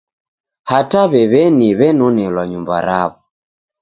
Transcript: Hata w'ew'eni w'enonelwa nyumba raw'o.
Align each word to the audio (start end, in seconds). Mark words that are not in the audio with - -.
Hata 0.69 1.01
w'ew'eni 1.11 1.69
w'enonelwa 1.79 2.43
nyumba 2.51 2.75
raw'o. 2.87 3.15